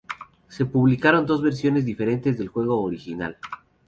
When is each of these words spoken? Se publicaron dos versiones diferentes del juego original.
Se 0.47 0.65
publicaron 0.65 1.27
dos 1.27 1.43
versiones 1.43 1.85
diferentes 1.85 2.35
del 2.35 2.47
juego 2.47 2.81
original. 2.81 3.37